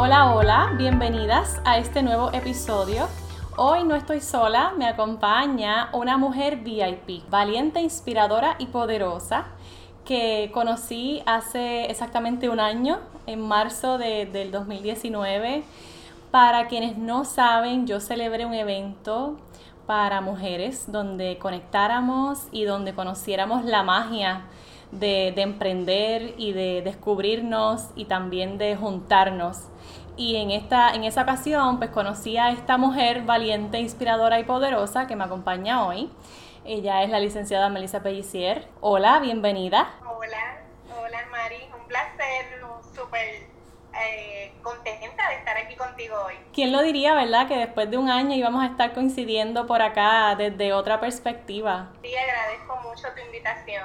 [0.00, 3.08] Hola, hola, bienvenidas a este nuevo episodio.
[3.56, 9.46] Hoy no estoy sola, me acompaña una mujer VIP, valiente, inspiradora y poderosa
[10.04, 15.64] que conocí hace exactamente un año, en marzo del 2019.
[16.30, 19.36] Para quienes no saben, yo celebré un evento
[19.84, 24.42] para mujeres donde conectáramos y donde conociéramos la magia
[24.92, 29.68] de, de emprender y de descubrirnos y también de juntarnos
[30.18, 35.06] y en, esta, en esa ocasión pues conocí a esta mujer valiente, inspiradora y poderosa
[35.06, 36.10] que me acompaña hoy.
[36.64, 38.66] Ella es la licenciada Melissa Pellicier.
[38.80, 39.94] Hola, bienvenida.
[40.04, 40.58] Hola,
[41.00, 42.46] hola Mari, un placer,
[42.94, 43.46] súper
[43.94, 46.34] eh, contenta de estar aquí contigo hoy.
[46.52, 47.46] ¿Quién lo diría, verdad?
[47.46, 51.92] Que después de un año íbamos a estar coincidiendo por acá desde otra perspectiva.
[52.02, 53.84] Sí, agradezco mucho tu invitación.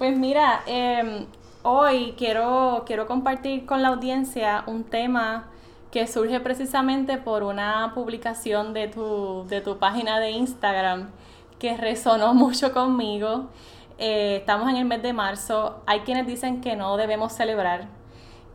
[0.00, 1.26] Pues mira, eh,
[1.62, 5.50] hoy quiero, quiero compartir con la audiencia un tema
[5.90, 11.10] que surge precisamente por una publicación de tu, de tu página de Instagram
[11.58, 13.50] que resonó mucho conmigo.
[13.98, 15.82] Eh, estamos en el mes de marzo.
[15.84, 17.88] Hay quienes dicen que no debemos celebrar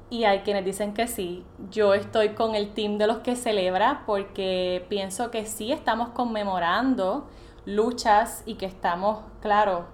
[0.09, 1.43] y hay quienes dicen que sí.
[1.69, 7.27] Yo estoy con el team de los que celebra porque pienso que sí estamos conmemorando
[7.65, 9.85] luchas y que estamos, claro,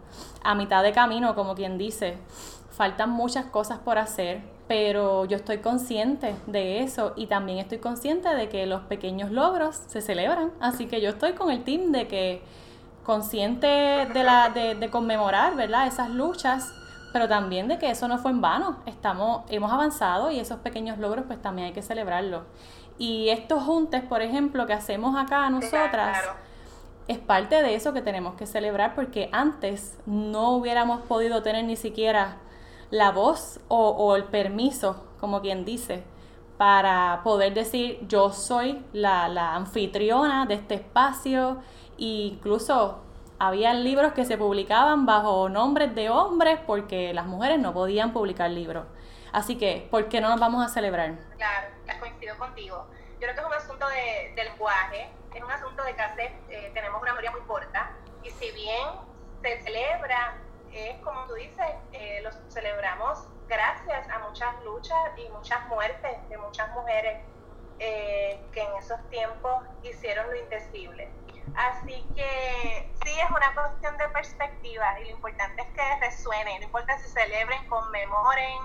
[0.43, 2.17] a mitad de camino, como quien dice
[2.81, 8.29] faltan muchas cosas por hacer, pero yo estoy consciente de eso y también estoy consciente
[8.29, 10.51] de que los pequeños logros se celebran.
[10.59, 12.41] Así que yo estoy con el team de que
[13.03, 15.85] consciente de, la, de, de conmemorar, ¿verdad?
[15.85, 16.73] Esas luchas,
[17.13, 18.77] pero también de que eso no fue en vano.
[18.85, 22.43] Estamos, hemos avanzado y esos pequeños logros pues también hay que celebrarlos.
[22.97, 26.17] Y estos juntes, por ejemplo, que hacemos acá nosotras,
[27.07, 31.75] es parte de eso que tenemos que celebrar porque antes no hubiéramos podido tener ni
[31.75, 32.37] siquiera
[32.89, 36.03] la voz o, el permiso, como quien dice,
[36.57, 41.61] para poder decir yo soy la, anfitriona de este espacio
[41.97, 42.99] e incluso
[43.39, 48.51] había libros que se publicaban bajo nombres de hombres porque las mujeres no podían publicar
[48.51, 48.85] libros.
[49.31, 51.15] Así que, ¿por qué no nos vamos a celebrar?
[51.37, 51.67] Claro,
[51.99, 52.85] coincido contigo.
[53.13, 56.03] Yo creo que es un asunto de, lenguaje, es un asunto de que
[56.49, 57.91] eh, tenemos una memoria muy corta
[58.23, 58.87] y si bien
[59.41, 60.37] se celebra
[60.73, 66.37] es como tú dices, eh, lo celebramos gracias a muchas luchas y muchas muertes de
[66.37, 67.21] muchas mujeres
[67.79, 71.11] eh, que en esos tiempos hicieron lo indecible.
[71.55, 76.65] Así que sí, es una cuestión de perspectiva y lo importante es que resuene, no
[76.65, 78.59] importa si celebren, conmemoren,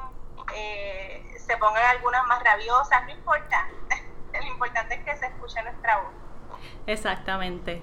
[0.55, 3.69] eh, se pongan algunas más rabiosas, no importa,
[4.33, 6.26] lo importante es que se escuche nuestra voz.
[6.87, 7.83] Exactamente.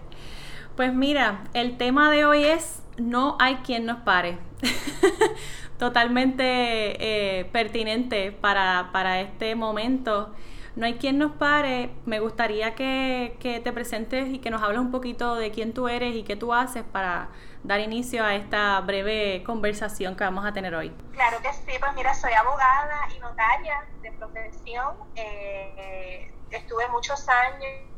[0.76, 4.38] Pues mira, el tema de hoy es no hay quien nos pare.
[5.78, 10.34] Totalmente eh, pertinente para, para, este momento.
[10.76, 11.92] No hay quien nos pare.
[12.06, 15.88] Me gustaría que, que, te presentes y que nos hables un poquito de quién tú
[15.88, 17.30] eres y qué tú haces para
[17.64, 20.92] dar inicio a esta breve conversación que vamos a tener hoy.
[21.12, 24.96] Claro que sí, pues mira, soy abogada y notaria de profesión.
[25.16, 27.93] Eh, estuve muchos años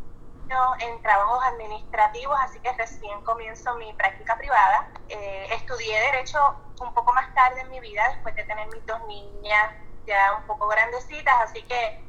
[0.79, 4.89] en trabajos administrativos, así que recién comienzo mi práctica privada.
[5.09, 6.39] Eh, estudié Derecho
[6.81, 9.72] un poco más tarde en mi vida, después de tener mis dos niñas
[10.05, 12.03] ya un poco grandecitas, así que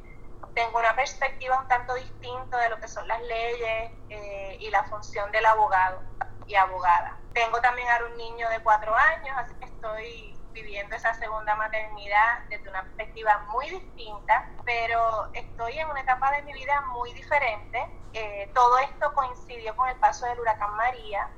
[0.53, 4.83] tengo una perspectiva un tanto distinta de lo que son las leyes eh, y la
[4.83, 6.01] función del abogado
[6.45, 7.17] y abogada.
[7.33, 12.39] Tengo también ahora un niño de cuatro años, así que estoy viviendo esa segunda maternidad
[12.49, 17.85] desde una perspectiva muy distinta, pero estoy en una etapa de mi vida muy diferente.
[18.13, 21.29] Eh, todo esto coincidió con el paso del huracán María,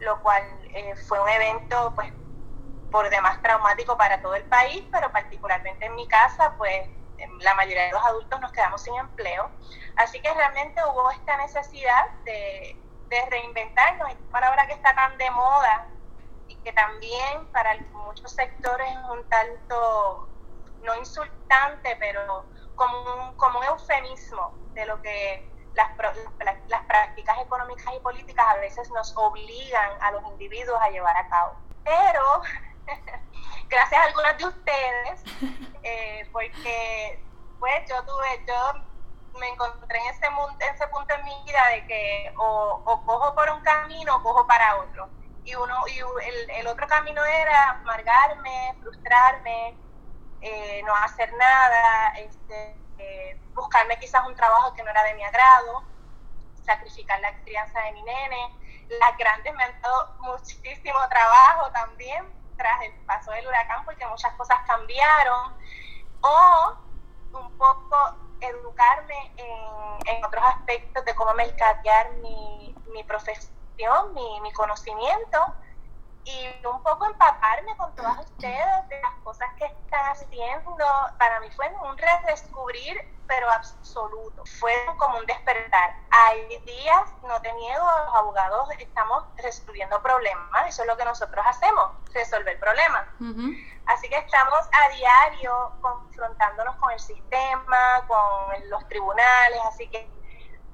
[0.00, 0.42] lo cual
[0.74, 2.12] eh, fue un evento pues
[2.90, 6.88] por demás traumático para todo el país, pero particularmente en mi casa, pues
[7.40, 9.50] la mayoría de los adultos nos quedamos sin empleo.
[9.96, 12.76] Así que realmente hubo esta necesidad de,
[13.08, 15.88] de reinventarnos, esta palabra que está tan de moda
[16.48, 20.28] y que también para muchos sectores es un tanto,
[20.82, 25.90] no insultante, pero como un, como un eufemismo de lo que las,
[26.68, 31.28] las prácticas económicas y políticas a veces nos obligan a los individuos a llevar a
[31.28, 31.54] cabo.
[31.84, 32.42] Pero,
[33.68, 35.24] gracias a algunas de ustedes,
[35.82, 37.22] eh, porque
[37.58, 40.26] pues yo tuve, yo me encontré en ese,
[40.74, 44.76] ese punto en mi vida de que o, cojo por un camino o cojo para
[44.78, 45.08] otro.
[45.48, 49.78] Y, uno, y el, el otro camino era amargarme, frustrarme,
[50.42, 55.24] eh, no hacer nada, este, eh, buscarme quizás un trabajo que no era de mi
[55.24, 55.84] agrado,
[56.66, 58.58] sacrificar la crianza de mi nene.
[59.00, 64.34] Las grandes me han dado muchísimo trabajo también tras el paso del huracán porque muchas
[64.34, 65.54] cosas cambiaron.
[66.20, 66.76] O
[67.32, 73.57] un poco educarme en, en otros aspectos de cómo mercadear mi, mi profesión,
[74.12, 75.38] mi, mi conocimiento
[76.24, 80.84] y un poco empaparme con todas ustedes de las cosas que están haciendo.
[81.18, 84.44] Para mí fue un redescubrir, pero absoluto.
[84.60, 85.94] Fue como un despertar.
[86.10, 90.68] Hay días, no te niego, los abogados estamos resolviendo problemas.
[90.68, 93.06] Eso es lo que nosotros hacemos, resolver problemas.
[93.86, 99.60] Así que estamos a diario confrontándonos con el sistema, con los tribunales.
[99.66, 100.10] Así que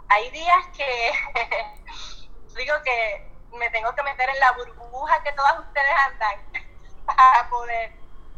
[0.08, 1.12] hay días que
[2.54, 6.38] digo que me tengo que meter en la burbuja que todas ustedes andan
[7.06, 7.92] para poder,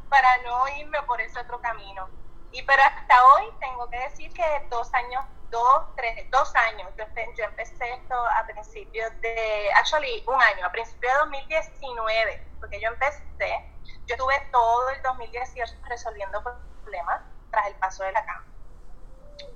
[0.09, 2.09] para no irme por ese otro camino.
[2.53, 7.05] Y pero hasta hoy tengo que decir que dos años, dos, tres, dos años, yo,
[7.37, 12.89] yo empecé esto a principios de, actually un año, a principios de 2019, porque yo
[12.89, 13.71] empecé,
[14.07, 17.21] yo tuve todo el 2018 resolviendo problemas
[17.51, 18.47] tras el paso de la cama.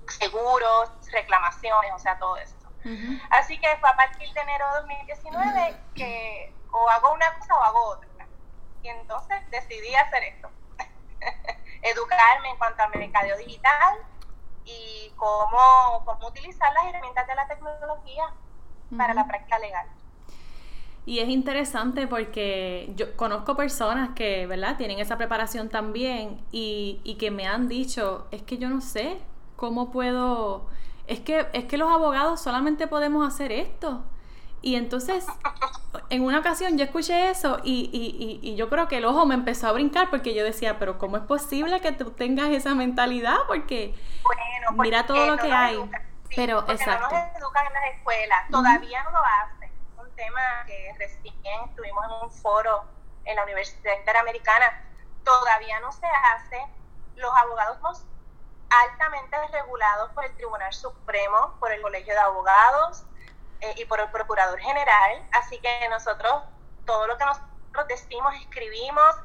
[0.09, 2.60] Seguros, reclamaciones, o sea, todo eso.
[3.31, 7.63] Así que fue a partir de enero de 2019 que o hago una cosa o
[7.63, 8.09] hago otra.
[8.83, 10.51] Y entonces decidí hacer esto.
[11.83, 13.99] Educarme en cuanto al mercado digital
[14.65, 18.25] y cómo, cómo utilizar las herramientas de la tecnología
[18.97, 19.87] para la práctica legal.
[21.07, 27.17] Y es interesante porque yo conozco personas que, ¿verdad?, tienen esa preparación también y, y
[27.17, 29.19] que me han dicho, es que yo no sé
[29.57, 30.69] cómo puedo
[31.11, 34.05] es que, es que los abogados solamente podemos hacer esto.
[34.63, 35.27] Y entonces,
[36.09, 39.35] en una ocasión yo escuché eso y, y, y, yo creo que el ojo me
[39.35, 43.39] empezó a brincar porque yo decía, pero ¿cómo es posible que tú tengas esa mentalidad?
[43.49, 43.95] Porque
[44.75, 45.79] mira todo lo que hay.
[46.37, 47.09] pero exacto.
[47.11, 49.71] No nos educan en las escuelas, todavía no lo hacen.
[49.99, 51.35] Un tema que recién
[51.69, 52.85] estuvimos en un foro
[53.25, 54.85] en la Universidad Interamericana,
[55.25, 56.61] todavía no se hace.
[57.17, 58.05] Los abogados nos
[58.71, 63.05] altamente regulados por el Tribunal Supremo, por el Colegio de Abogados
[63.61, 65.29] eh, y por el Procurador General.
[65.33, 66.45] Así que nosotros,
[66.87, 69.17] todo lo que nosotros decimos, escribimos,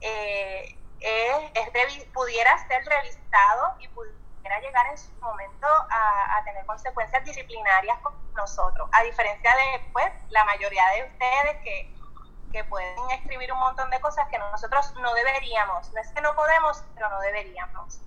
[0.00, 7.98] eh, es, pudiera ser revisado y pudiera llegar en su momento a, tener consecuencias disciplinarias
[8.00, 8.88] con nosotros.
[8.92, 11.94] A diferencia de pues, la mayoría de ustedes que,
[12.52, 15.92] que pueden escribir un montón de cosas que nosotros no deberíamos.
[15.92, 18.00] No es que no podemos, pero no deberíamos.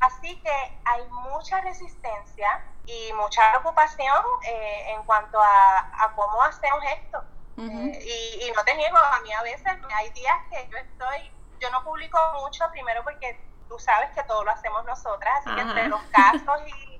[0.00, 7.24] Así que hay mucha resistencia y mucha preocupación eh, en cuanto a, cómo hacemos esto.
[7.58, 11.70] Eh, y, no te niego, a mí a veces hay días que yo estoy, yo
[11.70, 15.88] no publico mucho, primero porque tú sabes que todo lo hacemos nosotras, así que entre
[15.88, 16.98] los casos y,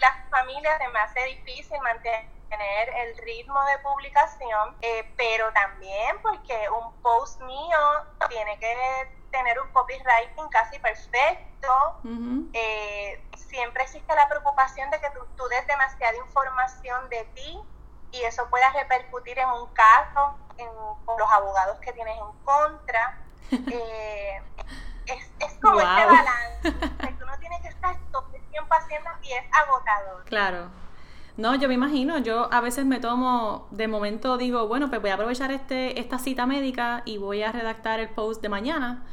[0.00, 6.68] las familias se me hace difícil mantener el ritmo de publicación, eh, pero también porque
[6.70, 7.78] un post mío
[8.28, 12.00] tiene que tener un copywriting casi perfecto.
[12.52, 17.60] Eh, siempre existe la preocupación de que tú, des demasiada información de ti
[18.12, 20.68] y eso pueda repercutir en un caso, en
[21.18, 23.18] los abogados que tienes en contra.
[23.50, 24.42] Eh,
[25.06, 29.08] es, es, como este balance, que tú no tienes que estar todo el tiempo haciendo
[29.22, 30.24] y es agotador.
[30.24, 30.70] Claro.
[31.38, 35.10] No, yo me imagino, yo a veces me tomo, de momento digo, bueno, pues voy
[35.10, 39.04] a aprovechar este, esta cita médica y voy a redactar el post de mañana.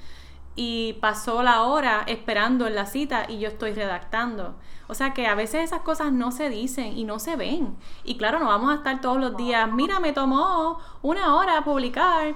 [0.56, 4.56] Y pasó la hora esperando en la cita y yo estoy redactando.
[4.88, 7.78] O sea que a veces esas cosas no se dicen y no se ven.
[8.04, 12.34] Y claro, no vamos a estar todos los días, mira, me tomó una hora publicar,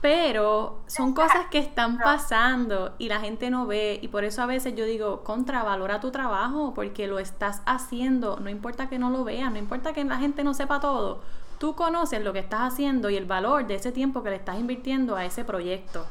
[0.00, 4.46] pero son cosas que están pasando y la gente no ve y por eso a
[4.46, 9.24] veces yo digo, contravalora tu trabajo porque lo estás haciendo, no importa que no lo
[9.24, 11.20] vean, no importa que la gente no sepa todo,
[11.58, 14.58] tú conoces lo que estás haciendo y el valor de ese tiempo que le estás
[14.58, 16.06] invirtiendo a ese proyecto.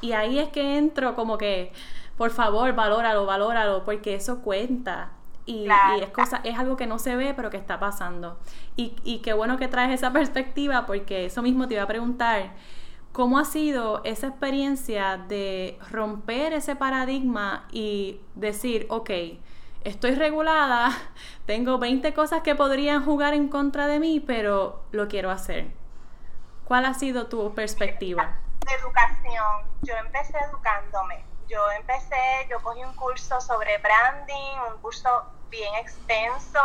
[0.00, 1.72] Y ahí es que entro como que,
[2.16, 5.10] por favor, valóralo, valóralo, porque eso cuenta.
[5.44, 5.66] Y,
[6.00, 8.38] es, cosa, es algo que no se ve, pero que está pasando.
[8.76, 12.52] Y, y qué bueno que traes esa perspectiva, porque eso mismo te iba a preguntar
[13.18, 19.10] ¿Cómo ha sido esa experiencia de romper ese paradigma y decir, ok,
[19.82, 20.90] estoy regulada,
[21.44, 25.66] tengo 20 cosas que podrían jugar en contra de mí, pero lo quiero hacer?
[26.64, 28.36] ¿Cuál ha sido tu perspectiva?
[28.64, 29.66] De educación.
[29.82, 35.08] Yo empecé educándome yo empecé, yo cogí un curso sobre branding, un curso
[35.50, 36.60] bien extenso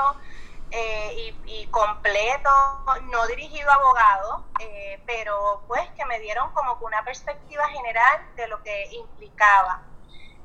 [0.75, 2.49] eh, y, completo,
[3.03, 8.35] no dirigido a abogados, eh, pero pues que me dieron como que una perspectiva general
[8.35, 9.81] de lo que implicaba.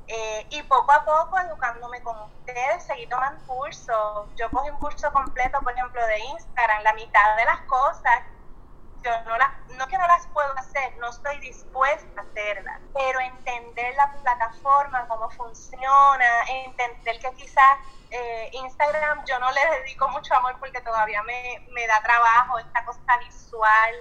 [0.07, 4.29] Eh, y poco a poco, educándome con ustedes, seguí tomando cursos.
[4.37, 8.23] Yo cogí un curso completo, por ejemplo, de Instagram, la mitad de las cosas
[9.03, 13.21] yo no las, no que no las puedo hacer, no estoy dispuesta a hacerlas, pero
[13.21, 17.79] entender la plataforma, cómo funciona, entender que quizás
[18.11, 22.85] eh, Instagram yo no le dedico mucho amor porque todavía me, me da trabajo esta
[22.85, 23.95] cosa visual,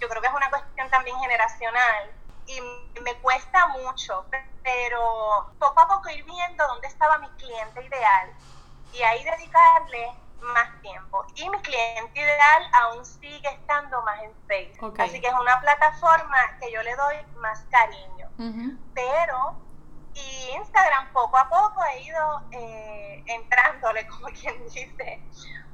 [0.00, 2.12] yo creo que es una cuestión también generacional,
[2.46, 2.60] y
[3.00, 4.26] me cuesta mucho,
[4.62, 8.32] pero poco a poco ir viendo dónde estaba mi cliente ideal
[8.92, 11.24] y ahí dedicarle más tiempo.
[11.36, 15.00] Y mi cliente ideal aún sigue estando más en Facebook.
[15.00, 18.28] Así que es una plataforma que yo le doy más cariño.
[18.94, 19.56] Pero,
[20.14, 25.22] y Instagram poco a poco he ido eh, entrándole, como quien dice,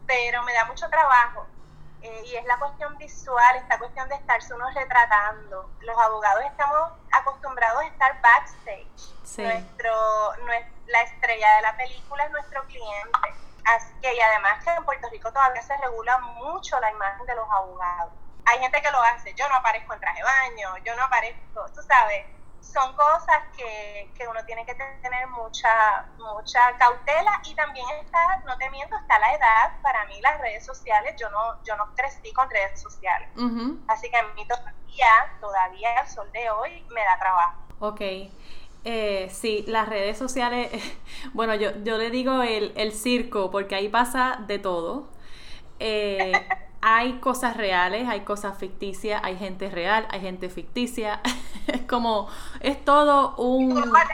[0.06, 1.46] pero me da mucho trabajo.
[2.00, 5.68] Eh, y es la cuestión visual, esta cuestión de estarse uno retratando.
[5.80, 8.86] Los abogados estamos acostumbrados a estar backstage.
[9.38, 9.92] Nuestro,
[10.86, 13.18] la estrella de la película es nuestro cliente
[13.68, 17.34] Así que, y además que en Puerto Rico todavía se regula mucho la imagen de
[17.34, 18.12] los abogados.
[18.46, 21.66] Hay gente que lo hace, yo no aparezco en traje de baño, yo no aparezco,
[21.74, 22.24] tú sabes,
[22.60, 28.56] son cosas que, que uno tiene que tener mucha, mucha cautela y también está, no
[28.58, 32.32] te miento, está la edad, para mí las redes sociales, yo no, yo no crecí
[32.32, 33.28] con redes sociales.
[33.88, 37.62] Así que a mí todavía, todavía el sol de hoy me da trabajo.
[37.80, 38.00] Ok.
[38.84, 40.70] Eh, sí, las redes sociales,
[41.32, 45.08] bueno, yo, yo le digo el, el circo porque ahí pasa de todo.
[45.78, 46.32] Eh,
[46.80, 51.20] hay cosas reales, hay cosas ficticias, hay gente real, hay gente ficticia.
[51.66, 52.28] es como,
[52.60, 53.74] es todo un...
[53.74, 54.08] tú vas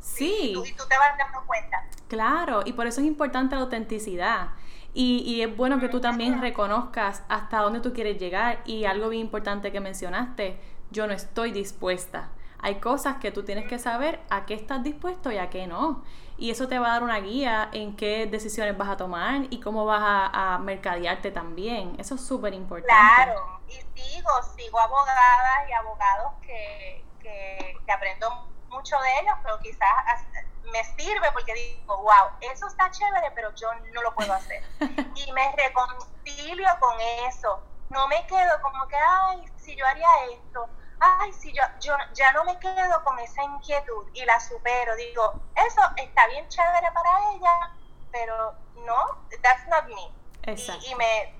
[0.00, 0.50] Sí.
[0.50, 1.84] Y tú, te vas dando cuenta.
[2.08, 4.50] Claro, y por eso es importante la autenticidad.
[4.92, 8.60] Y, y, es bueno que tú también reconozcas hasta dónde tú quieres llegar.
[8.64, 10.58] Y algo bien importante que mencionaste,
[10.90, 12.30] yo no estoy dispuesta
[12.62, 16.02] hay cosas que tú tienes que saber a qué estás dispuesto y a qué no.
[16.40, 19.60] Y eso te va a dar una guía en qué decisiones vas a tomar y
[19.60, 21.94] cómo vas a, mercadearte también.
[21.98, 22.94] Eso es súper importante.
[22.94, 29.58] Claro, y sigo, sigo abogadas y abogados que, que, que aprendo mucho de ellos, pero
[29.58, 30.24] quizás
[30.72, 34.62] me sirve porque digo, wow, eso está chévere, pero yo no lo puedo hacer.
[35.14, 37.62] y me reconcilio con eso.
[37.90, 40.70] No me quedo como que, ay, si yo haría esto,
[41.00, 45.40] ay, si yo, yo ya no me quedo con esa inquietud y la supero, digo,
[45.56, 47.72] eso está bien chévere para ella,
[48.12, 48.54] pero
[48.86, 50.12] no, that's not me.
[50.42, 50.84] Exacto.
[50.86, 51.34] Y, me,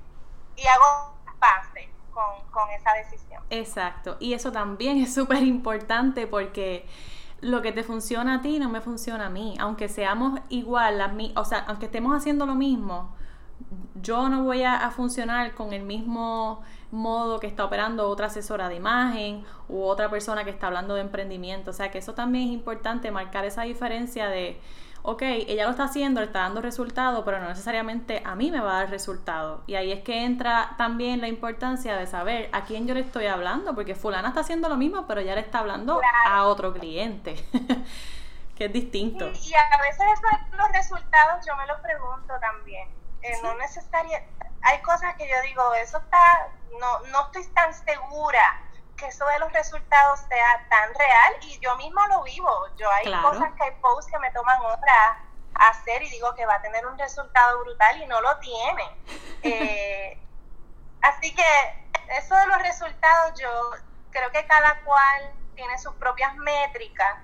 [0.56, 3.42] y hago pase con, con esa decisión.
[3.50, 6.88] Exacto, y eso también es súper importante porque
[7.40, 11.08] lo que te funciona a ti no me funciona a mí, aunque seamos igual, a
[11.08, 13.14] mí, o sea, aunque estemos haciendo lo mismo,
[13.94, 18.76] yo no voy a funcionar con el mismo modo que está operando otra asesora de
[18.76, 21.70] imagen u otra persona que está hablando de emprendimiento.
[21.70, 24.60] O sea que eso también es importante, marcar esa diferencia de,
[25.02, 28.60] ok, ella lo está haciendo, le está dando resultado, pero no necesariamente a mí me
[28.60, 29.62] va a dar resultado.
[29.66, 33.26] Y ahí es que entra también la importancia de saber a quién yo le estoy
[33.26, 37.36] hablando, porque fulana está haciendo lo mismo, pero ya le está hablando a otro cliente.
[38.60, 39.24] que es distinto.
[39.24, 40.06] Y, a veces
[40.52, 42.88] los resultados yo me los pregunto también.
[43.22, 46.48] Eh, no necesariamente hay cosas que yo digo, eso está,
[46.78, 51.74] no, no estoy tan segura que eso de los resultados sea tan real y yo
[51.76, 52.50] misma lo vivo.
[52.76, 55.24] Yo hay cosas que hay posts que me toman otra
[55.54, 58.84] a hacer y digo que va a tener un resultado brutal y no lo tiene.
[59.42, 60.20] Eh,
[61.00, 61.42] así que
[62.08, 63.48] eso de los resultados yo
[64.10, 67.16] creo que cada cual tiene sus propias métricas.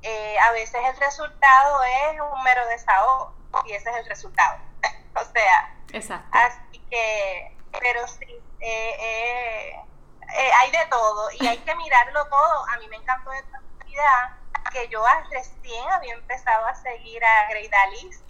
[0.00, 3.34] Eh, a veces el resultado es un mero desahogo
[3.66, 4.71] y ese es el resultado.
[5.14, 6.28] O sea, Exacto.
[6.32, 9.80] Así que, pero sí, eh, eh,
[10.34, 12.66] eh, hay de todo y hay que mirarlo todo.
[12.68, 14.36] A mí me encantó esta actividad
[14.72, 18.24] que yo recién había empezado a seguir a Grey Dalis.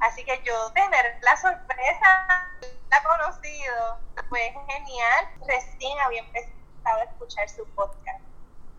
[0.00, 2.48] Así que yo tener la sorpresa,
[2.90, 5.28] la conocido, fue genial.
[5.46, 8.29] Recién había empezado a escuchar su podcast.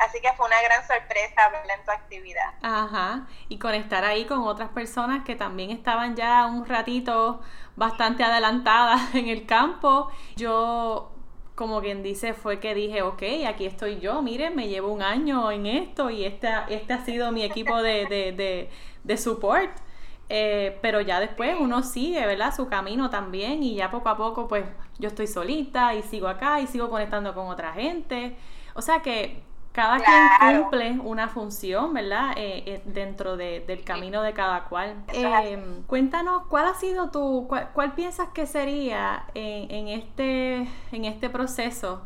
[0.02, 2.54] Así que fue una gran sorpresa verla en tu actividad.
[2.64, 7.40] Ajá, y conectar ahí con otras personas que también estaban ya un ratito
[7.76, 10.10] bastante adelantadas en el campo.
[10.36, 11.12] Yo,
[11.54, 15.52] como quien dice, fue que dije, ok, aquí estoy yo, miren, me llevo un año
[15.52, 18.70] en esto y este, este ha sido mi equipo de, de, de,
[19.04, 19.70] de support.
[20.30, 22.56] Eh, pero ya después uno sigue, ¿verdad?
[22.56, 24.66] Su camino también y ya poco a poco pues
[24.98, 28.36] yo estoy solita y sigo acá y sigo conectando con otra gente.
[28.74, 32.34] O sea que cada quien cumple una función, ¿verdad?
[32.36, 35.04] Eh, eh, dentro del camino de cada cual.
[35.14, 42.02] Eh, cuéntanos, ¿cuál ha sido tu, cuál, piensas que sería en, este, en este proceso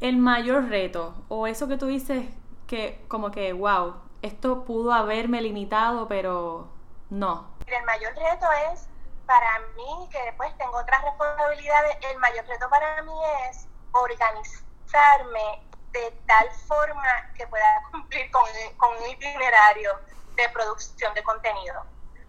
[0.00, 1.14] el mayor reto?
[1.28, 2.26] O eso que tú dices
[2.66, 6.68] que como que, wow, esto pudo haberme limitado, pero
[7.08, 7.56] no.
[7.66, 8.88] El mayor reto es
[9.24, 13.12] para mí, que después tengo otras responsabilidades, el mayor reto para mí
[13.48, 15.66] es organizarme
[15.96, 19.98] de tal forma que pueda cumplir con, un itinerario
[20.34, 21.84] de producción de contenido.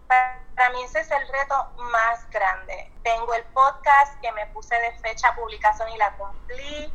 [0.06, 2.90] Para, mí ese es el reto más grande.
[3.02, 6.92] Tengo el podcast que me puse de fecha publicación y la cumplí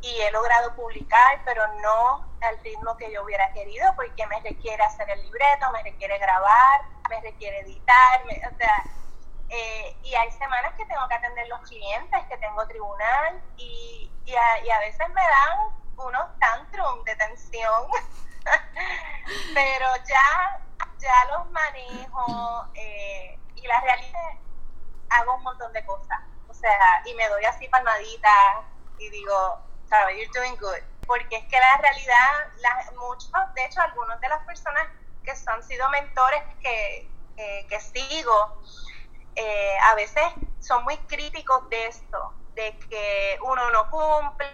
[0.00, 4.82] y he logrado publicar, pero no al ritmo que yo hubiera querido porque me requiere
[4.84, 8.84] hacer el libreto, me requiere grabar, me requiere editar, o sea,
[9.48, 14.32] eh, y hay semanas que tengo que atender los clientes, que tengo tribunal y, y,
[14.32, 17.88] y a veces me dan unos tantrums de tensión,
[19.54, 20.60] pero ya,
[20.98, 24.30] ya los manejo eh, y la realidad
[25.10, 26.20] hago un montón de cosas.
[26.48, 28.64] O sea, y me doy así palmaditas
[28.98, 29.58] y digo,
[29.88, 30.82] sabes, you're doing good.
[31.06, 34.86] Porque es que la realidad, la, muchos, de hecho, algunas de las personas
[35.22, 38.62] que han sido mentores que, que sigo,
[39.36, 40.22] eh, a veces
[40.60, 44.48] son muy críticos de esto, de que uno no cumple,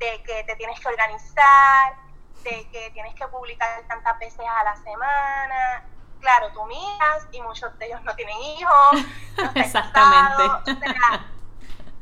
[0.00, 1.94] de que te tienes que organizar,
[2.42, 5.84] de que tienes que publicar tantas veces a la semana.
[6.20, 9.06] Claro, tú miras y muchos de ellos no tienen hijos.
[9.54, 10.42] Exactamente.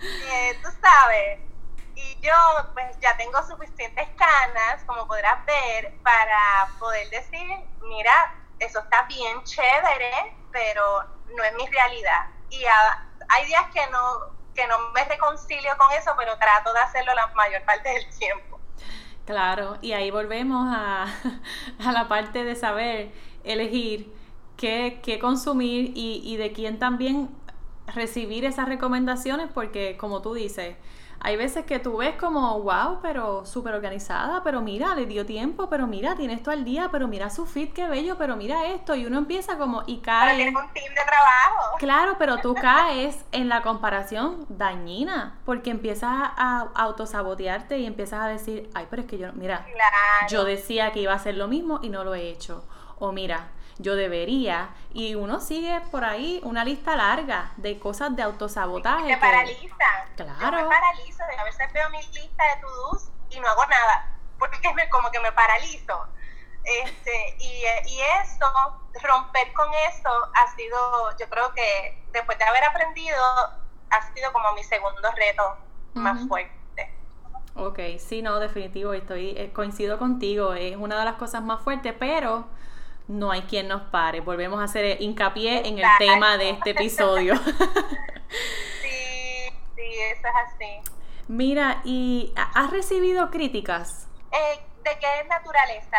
[0.01, 1.41] Eh, tú sabes.
[1.97, 2.33] Y yo
[2.73, 7.51] pues ya tengo suficientes canas, como podrás ver, para poder decir,
[7.83, 11.05] mira, eso está bien chévere, pero
[11.37, 12.29] no es mi realidad.
[12.51, 12.65] Y
[13.29, 17.29] hay días que no, que no me reconcilio con eso, pero trato de hacerlo la
[17.29, 18.59] mayor parte del tiempo.
[19.25, 21.05] Claro, y ahí volvemos a,
[21.85, 23.13] a la parte de saber
[23.45, 24.13] elegir
[24.57, 27.31] qué, qué consumir y, y de quién también
[27.95, 30.77] recibir esas recomendaciones, porque como tú dices,
[31.21, 35.69] hay veces que tú ves como, wow, pero súper organizada, pero mira, le dio tiempo,
[35.69, 38.95] pero mira, tiene esto al día, pero mira su fit, qué bello, pero mira esto,
[38.95, 40.37] y uno empieza como, y cae...
[40.37, 41.77] Pero un team de trabajo.
[41.79, 48.29] Claro, pero tú caes en la comparación dañina, porque empiezas a autosabotearte y empiezas a
[48.29, 49.67] decir, ay, pero es que yo, mira,
[50.29, 52.65] yo decía que iba a hacer lo mismo y no lo he hecho.
[53.01, 53.49] O mira,
[53.79, 54.71] yo debería.
[54.93, 59.07] Y uno sigue por ahí una lista larga de cosas de autosabotaje.
[59.07, 59.75] te paraliza.
[60.17, 60.59] Claro.
[60.59, 64.59] Yo me paralizo, a veces veo mi lista de to-dos y no hago nada, porque
[64.75, 66.07] me, como que me paralizo.
[66.65, 68.47] Este, y, y eso,
[69.03, 73.17] romper con eso ha sido, yo creo que después de haber aprendido,
[73.91, 75.57] ha sido como mi segundo reto
[75.95, 76.59] más fuerte.
[77.55, 81.95] Ok, sí, no, definitivo, estoy, eh, coincido contigo, es una de las cosas más fuertes,
[81.99, 82.47] pero
[83.09, 84.21] no hay quien nos pare.
[84.21, 87.35] Volvemos a hacer hincapié en el tema de este episodio.
[88.83, 90.93] sí, sí, eso es así.
[91.27, 94.09] Mira, ¿y has recibido críticas?
[94.31, 95.97] Eh, ¿De qué naturaleza?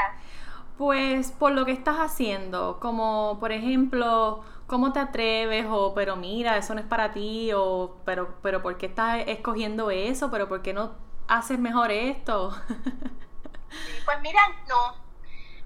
[0.78, 5.66] Pues por lo que estás haciendo, como por ejemplo, ¿cómo te atreves?
[5.70, 9.92] O, pero mira, eso no es para ti, o, pero, pero ¿por qué estás escogiendo
[9.92, 10.32] eso?
[10.32, 10.94] ¿Pero por qué no
[11.28, 12.56] haces mejor esto?
[14.06, 15.09] pues mira, no,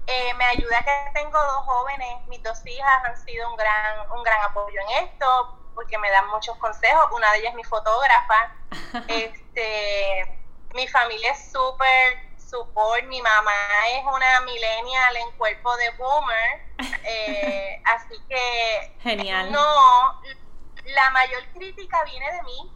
[0.06, 4.22] eh, me ayuda que tengo dos jóvenes, mis dos hijas han sido un gran, un
[4.22, 7.06] gran apoyo en esto, porque me dan muchos consejos.
[7.12, 8.54] Una de ellas es mi fotógrafa.
[9.08, 10.38] este,
[10.74, 13.04] mi familia es súper support.
[13.04, 13.52] Mi mamá
[13.92, 16.60] es una millennial en cuerpo de boomer.
[17.04, 18.96] Eh, así que.
[19.00, 19.50] Genial.
[19.50, 20.20] No,
[20.84, 22.72] la mayor crítica viene de mí,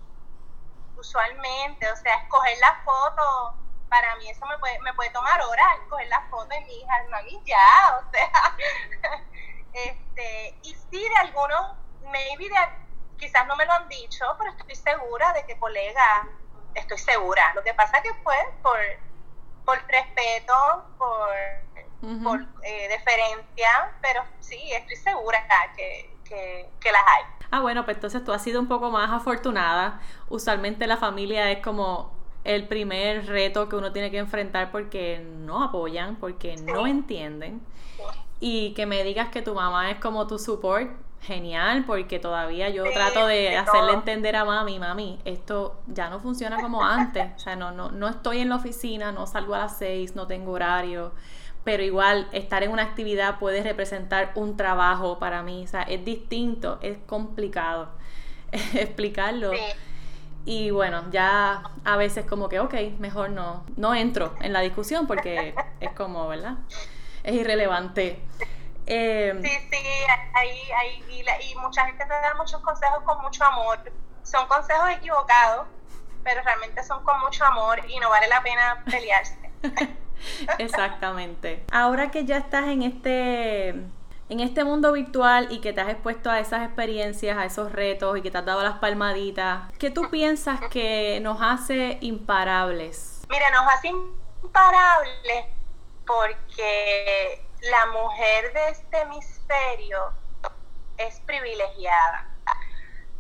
[0.96, 1.90] usualmente.
[1.90, 3.54] O sea, escoger la foto
[3.88, 6.94] para mí eso me puede, me puede tomar horas coger la foto de mi hija,
[7.24, 8.57] mí ya, o sea,
[9.72, 12.48] este, y sí de algunos, maybe
[13.16, 16.27] quizás no me lo han dicho, pero estoy segura de que colegas,
[16.74, 18.79] estoy segura, lo que pasa que fue por,
[19.64, 20.55] por respeto,
[20.96, 21.29] por,
[22.22, 25.44] por eh, deferencia, pero sí, estoy segura
[25.77, 27.24] que, que, que las hay.
[27.51, 30.01] Ah, bueno, pues entonces tú has sido un poco más afortunada.
[30.29, 32.17] Usualmente la familia es como
[32.48, 37.61] el primer reto que uno tiene que enfrentar porque no apoyan, porque no entienden.
[38.40, 42.84] Y que me digas que tu mamá es como tu support, genial, porque todavía yo
[42.90, 47.32] trato de hacerle entender a mami, mami, esto ya no funciona como antes.
[47.37, 50.26] O sea, no, no, no estoy en la oficina, no salgo a las seis, no
[50.26, 51.12] tengo horario.
[51.64, 55.64] Pero igual estar en una actividad puede representar un trabajo para mí.
[55.64, 57.90] O sea, es distinto, es complicado
[58.52, 59.50] explicarlo.
[60.48, 65.06] Y bueno, ya a veces como que, ok, mejor no, no entro en la discusión
[65.06, 66.54] porque es como, ¿verdad?
[67.22, 68.24] Es irrelevante.
[68.87, 69.87] Eh, sí, sí,
[70.32, 73.78] ahí, ahí, y, y mucha gente te da muchos consejos con mucho amor.
[74.22, 75.66] Son consejos equivocados,
[76.24, 79.38] pero realmente son con mucho amor y no vale la pena pelearse.
[80.58, 81.62] Exactamente.
[81.70, 83.74] Ahora que ya estás en este
[84.28, 88.18] en este mundo virtual y que te has expuesto a esas experiencias, a esos retos
[88.18, 93.22] y que te has dado las palmaditas, ¿qué tú piensas que nos hace imparables?
[93.28, 95.46] Mira, nos hace imparables
[96.06, 100.12] porque la mujer de este hemisferio
[100.98, 102.26] es privilegiada.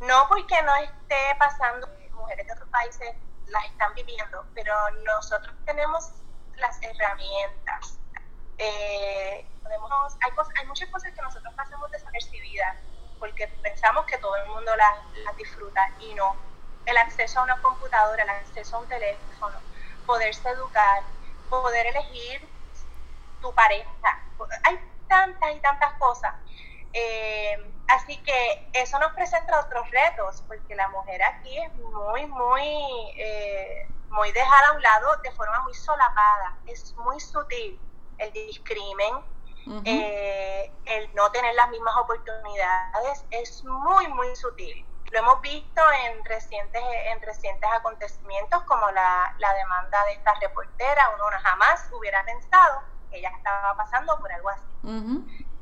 [0.00, 3.14] No porque no esté pasando, mujeres de otros países
[3.48, 6.10] las están viviendo, pero nosotros tenemos
[6.56, 7.98] las herramientas.
[8.58, 12.76] Eh, hay, hay muchas cosas que nosotros pasamos desapercibidas
[13.18, 16.36] porque pensamos que todo el mundo las, disfruta y no.
[16.86, 19.56] El acceso a una computadora, el acceso a un teléfono,
[20.06, 21.02] poderse educar,
[21.50, 22.48] poder elegir
[23.40, 24.22] tu pareja.
[24.64, 26.34] Hay tantas y tantas cosas.
[26.92, 33.12] Eh, así que eso nos presenta otros retos, porque la mujer aquí es muy, muy,
[33.16, 37.78] eh, muy dejada a un lado de forma muy solapada, es muy sutil
[38.18, 39.14] el discrimen,
[39.84, 44.84] eh, el no tener las mismas oportunidades es muy, muy sutil.
[45.10, 51.24] Lo hemos visto en recientes, en recientes acontecimientos como la, demanda de esta reportera, uno
[51.42, 54.62] jamás hubiera pensado que ella estaba pasando por algo así.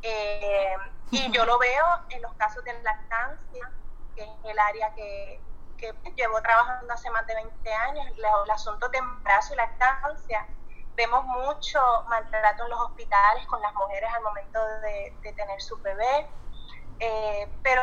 [0.03, 0.77] Eh,
[1.11, 3.71] y yo lo veo en los casos de lactancia,
[4.15, 5.41] que es el área que,
[5.77, 10.47] que llevo trabajando hace más de 20 años, los, asuntos de embarazo y lactancia
[10.97, 16.27] vemos mucho maltrato en los hospitales con las mujeres al momento de, tener su bebé,
[16.99, 17.83] eh, pero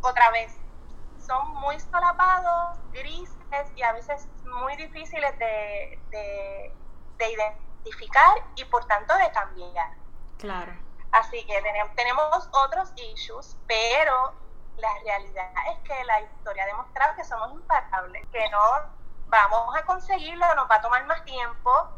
[0.00, 0.56] otra vez,
[1.18, 6.72] son muy solapados, grises y a veces muy difíciles de, de,
[7.18, 9.90] identificar y por tanto de cambiar.
[10.38, 10.72] Claro.
[11.10, 11.62] Así que
[11.96, 14.34] tenemos otros issues, pero
[14.76, 18.60] la realidad es que la historia ha demostrado que somos imparables, que no
[19.26, 21.88] vamos a conseguirlo, nos va a tomar más tiempo,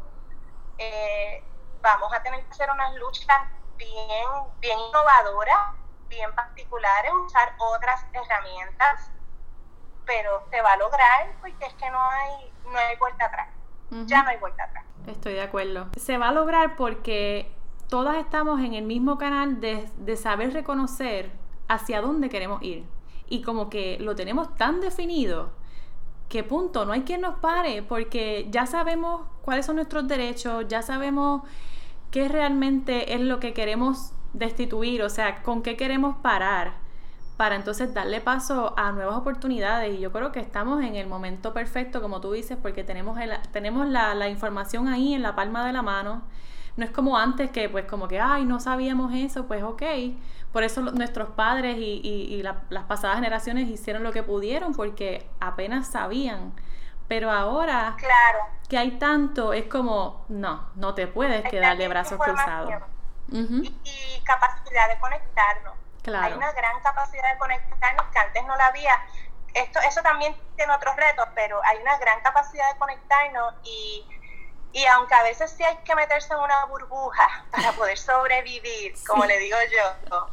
[0.79, 1.43] eh,
[1.81, 3.37] vamos a tener que hacer unas luchas
[3.77, 4.27] bien,
[4.59, 5.75] bien innovadoras,
[6.07, 9.11] bien particulares, usar otras herramientas,
[10.05, 13.49] pero se va a lograr porque es que no hay, no hay vuelta atrás.
[14.05, 14.85] Ya no hay vuelta atrás.
[15.07, 15.87] Estoy de acuerdo.
[15.97, 17.51] Se va a lograr porque
[17.87, 21.31] todas estamos en el mismo canal de, de saber reconocer
[21.67, 22.85] hacia dónde queremos ir.
[23.27, 25.51] Y como que lo tenemos tan definido
[26.29, 30.81] que punto, no hay quien nos pare porque ya sabemos cuáles son nuestros derechos, ya
[30.81, 31.41] sabemos
[32.11, 36.73] qué realmente es lo que queremos destituir, o sea, con qué queremos parar
[37.35, 39.97] para entonces darle paso a nuevas oportunidades.
[39.97, 43.17] Y yo creo que estamos en el momento perfecto, como tú dices, porque tenemos,
[43.51, 46.21] tenemos la, la información ahí en la palma de la mano.
[46.79, 49.83] No es como antes que pues como que, ay, no sabíamos eso, pues ok.
[50.53, 56.53] Por eso nuestros padres y, las pasadas generaciones hicieron lo que pudieron porque apenas sabían.
[57.09, 58.45] Pero ahora claro.
[58.69, 62.73] que hay tanto, es como, no, no te puedes quedar de brazos cruzados.
[63.27, 65.73] y, capacidad de conectarnos.
[66.07, 68.93] Hay una gran capacidad de conectarnos que antes no la había.
[69.53, 74.07] Esto, eso también tiene otros retos, pero hay una gran capacidad de conectarnos y
[74.71, 79.25] y aunque a veces sí hay que meterse en una burbuja para poder sobrevivir, como
[79.25, 80.27] le digo yo,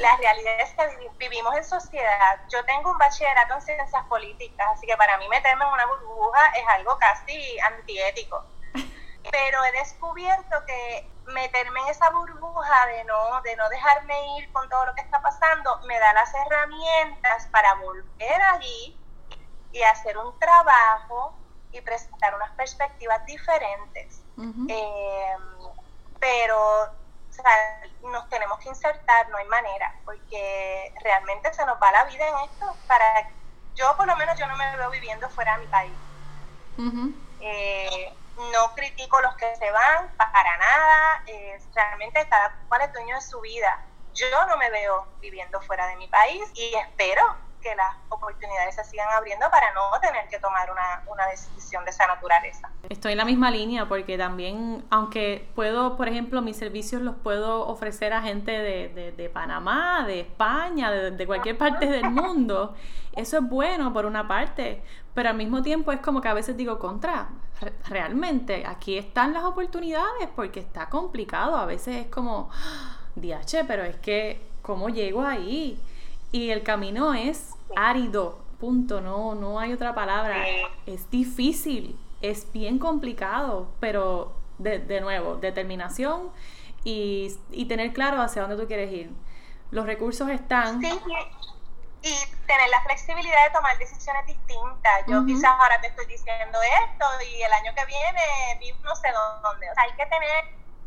[0.00, 2.40] la realidad es que vivimos en sociedad.
[2.48, 6.46] Yo tengo un bachillerato en ciencias políticas, así que para mí meterme en una burbuja
[6.56, 8.44] es algo casi antiético.
[9.30, 14.68] Pero he descubierto que meterme en esa burbuja de no, de no dejarme ir con
[14.68, 18.98] todo lo que está pasando me da las herramientas para volver allí
[19.72, 21.36] y hacer un trabajo
[21.76, 24.22] y presentar unas perspectivas diferentes.
[24.68, 25.36] Eh,
[26.18, 26.92] pero
[28.02, 32.50] nos tenemos que insertar, no hay manera, porque realmente se nos va la vida en
[32.50, 32.74] esto.
[32.86, 33.30] Para
[33.74, 35.92] yo, por lo menos, yo no me veo viviendo fuera de mi país.
[37.40, 38.12] Eh,
[38.52, 41.24] no critico los que se van para nada.
[41.74, 43.84] realmente cada cual es dueño de su vida.
[44.14, 48.84] Yo no me veo viviendo fuera de mi país y espero que las oportunidades se
[48.84, 52.70] sigan abriendo para no tener que tomar una, una decisión de esa naturaleza.
[52.88, 57.66] Estoy en la misma línea porque también, aunque puedo, por ejemplo, mis servicios los puedo
[57.66, 62.74] ofrecer a gente de, de, Panamá, de España, de, cualquier parte del mundo,
[63.12, 64.82] eso es bueno por una parte,
[65.14, 67.28] pero al mismo tiempo es como que a veces digo contra,
[67.88, 72.98] realmente aquí están las oportunidades porque está complicado, a veces es como, ¡Ah!
[73.16, 75.80] diache, pero es que, ¿cómo llego ahí?
[76.36, 80.46] Y el camino es árido, Punto, no, no hay otra palabra.
[80.84, 86.30] Es difícil, es bien complicado, pero de, de nuevo, determinación
[86.84, 89.10] y, y, tener claro hacia dónde tú quieres ir.
[89.70, 90.78] Los recursos están.
[90.82, 91.00] Sí,
[92.02, 92.14] y
[92.46, 95.06] tener la flexibilidad de tomar decisiones distintas.
[95.08, 99.08] Yo quizás ahora te estoy diciendo esto y el año que viene vivo no sé
[99.42, 99.70] dónde.
[99.70, 100.44] O sea, hay que tener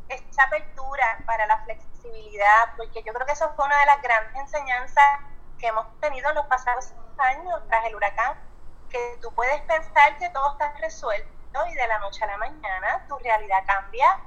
[0.09, 4.35] esa apertura para la flexibilidad, porque yo creo que eso fue una de las grandes
[4.35, 5.19] enseñanzas
[5.60, 8.34] que hemos tenido en los pasados años tras el huracán,
[8.89, 13.06] que tú puedes pensar que todo está resuelto y de la noche a la mañana
[13.08, 14.19] tu realidad cambia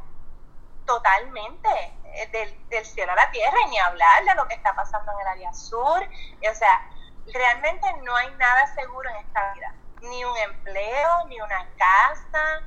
[0.87, 1.69] totalmente
[2.05, 5.13] eh, del, del, cielo a la tierra y ni hablar de lo que está pasando
[5.13, 6.03] en el área sur.
[6.51, 6.91] O sea,
[7.33, 12.63] realmente no hay nada seguro en esta vida, ni un empleo, ni una casa.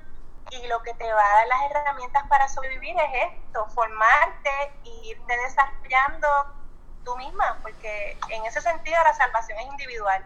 [0.51, 5.09] Y lo que te va a dar las herramientas para sobrevivir es esto, formarte y
[5.11, 6.27] irte desarrollando
[7.05, 10.25] tú misma, porque en ese sentido la salvación es individual.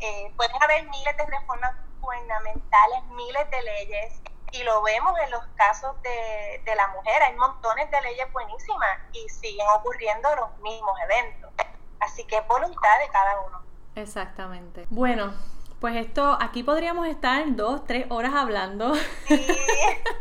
[0.00, 4.20] eh, pueden haber miles de reformas gubernamentales, miles de leyes,
[4.52, 8.98] y lo vemos en los casos de, de la mujer, hay montones de leyes buenísimas
[9.12, 11.50] y siguen ocurriendo los mismos eventos.
[12.00, 13.62] Así que es voluntad de cada uno.
[13.96, 14.86] Exactamente.
[14.90, 15.32] Bueno,
[15.80, 18.94] pues esto, aquí podríamos estar dos, tres horas hablando.
[19.26, 19.46] Sí.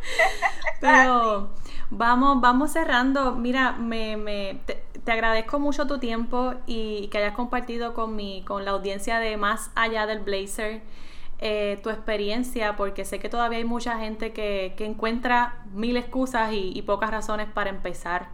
[0.81, 1.49] Pero
[1.89, 3.33] vamos, vamos cerrando.
[3.33, 8.43] Mira, me, me te, te, agradezco mucho tu tiempo y que hayas compartido con mi,
[8.43, 10.81] con la audiencia de Más Allá del Blazer.
[11.39, 16.53] Eh, tu experiencia, porque sé que todavía hay mucha gente que, que encuentra mil excusas
[16.53, 18.29] y, y, pocas razones para empezar.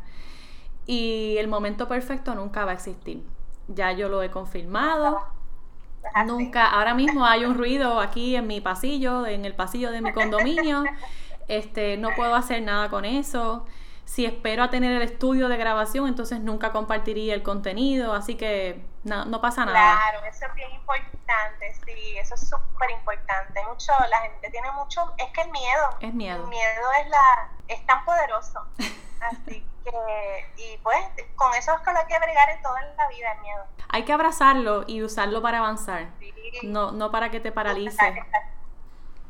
[0.86, 3.24] Y el momento perfecto nunca va a existir.
[3.68, 5.24] Ya yo lo he confirmado.
[6.26, 10.14] Nunca, ahora mismo hay un ruido aquí en mi pasillo, en el pasillo de mi
[10.14, 10.84] condominio.
[11.48, 13.66] Este, no puedo hacer nada con eso
[14.10, 18.84] si espero a tener el estudio de grabación, entonces nunca compartiría el contenido, así que
[19.04, 19.98] no, no pasa nada.
[19.98, 23.64] Claro, eso es bien importante, sí, eso es súper importante.
[23.66, 26.44] Mucho, la gente tiene mucho, es que el miedo, es miedo.
[26.44, 28.66] El miedo es la, es tan poderoso.
[29.22, 30.98] Así que, y pues
[31.36, 33.64] con eso es con lo que bregar en toda la vida, el miedo.
[33.90, 36.34] Hay que abrazarlo y usarlo para avanzar, sí.
[36.64, 38.26] no, no para que te paralice.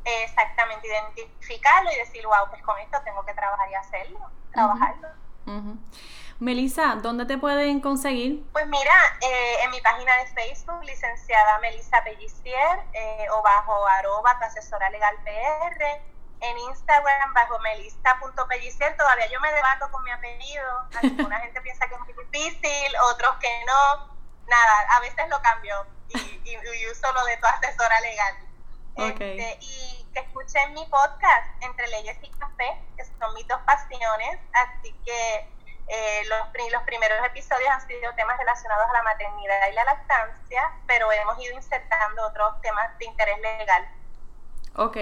[0.06, 4.20] Exactamente, identificarlo y decir, wow, pues con esto tengo que trabajar y hacerlo,
[4.52, 5.08] trabajarlo.
[5.46, 5.78] Uh -huh.
[6.40, 8.46] Melissa, ¿dónde te pueden conseguir?
[8.54, 14.32] Pues mira, eh, en mi página de Facebook, licenciada Melissa Pellicier, eh, o bajo arroba
[14.32, 15.84] asesora legal PR,
[16.42, 20.64] en Instagram bajo melissa.pellicier, todavía yo me debato con mi apellido,
[21.04, 24.16] alguna gente piensa que es muy difícil, otros que no,
[24.48, 28.36] nada, a veces lo cambio y, y, y uso lo de tu asesora legal.
[28.96, 29.40] Okay.
[29.40, 34.40] Este, y que escuchen mi podcast Entre Leyes y Café, que son mis dos pasiones,
[34.54, 35.50] así que
[35.88, 40.72] eh, los, los primeros episodios han sido temas relacionados a la maternidad y la lactancia,
[40.88, 43.88] pero hemos ido insertando otros temas de interés legal.
[44.76, 44.98] Ok,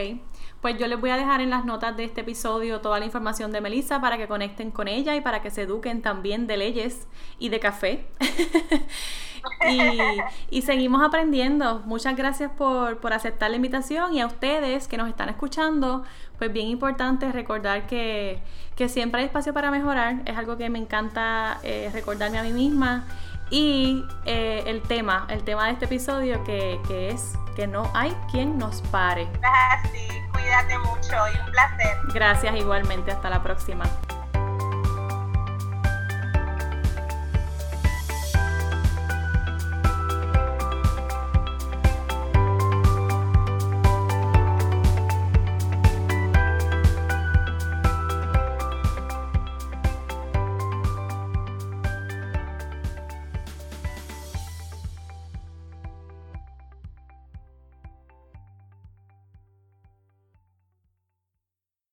[0.61, 3.51] pues yo les voy a dejar en las notas de este episodio toda la información
[3.51, 7.07] de Melissa para que conecten con ella y para que se eduquen también de leyes
[7.37, 8.07] y de café.
[9.69, 11.81] y, y, seguimos aprendiendo.
[11.85, 16.03] Muchas gracias por, por, aceptar la invitación y a ustedes que nos están escuchando,
[16.37, 18.41] pues bien importante recordar que,
[18.75, 20.21] que siempre hay espacio para mejorar.
[20.25, 23.05] Es algo que me encanta eh, recordarme a mí misma.
[23.49, 28.11] Y eh, el tema, el tema de este episodio que, que es que no hay
[28.29, 29.27] quien nos pare.
[29.71, 31.97] Así, cuídate mucho y un placer.
[32.13, 33.85] Gracias igualmente, hasta la próxima.